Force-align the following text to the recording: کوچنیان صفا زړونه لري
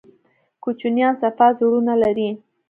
کوچنیان 0.63 1.13
صفا 1.21 1.47
زړونه 1.59 1.93
لري 2.03 2.29